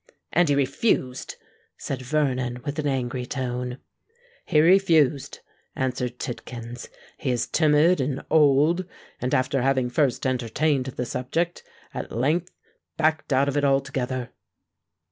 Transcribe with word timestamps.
"And 0.33 0.49
he 0.49 0.55
refused?" 0.55 1.35
said 1.77 2.01
Vernon, 2.01 2.63
with 2.65 2.79
an 2.79 2.87
angry 2.87 3.27
tone. 3.27 3.77
"He 4.47 4.59
refused," 4.59 5.41
answered 5.75 6.17
Tidkins. 6.17 6.89
"He 7.19 7.29
is 7.29 7.45
timid 7.45 8.01
and 8.01 8.23
old; 8.31 8.85
and, 9.21 9.35
after 9.35 9.61
having 9.61 9.91
first 9.91 10.25
entertained 10.25 10.85
the 10.87 11.05
subject, 11.05 11.61
at 11.93 12.11
length 12.11 12.49
backed 12.97 13.31
out 13.31 13.47
of 13.47 13.55
it 13.57 13.63
altogether." 13.63 14.31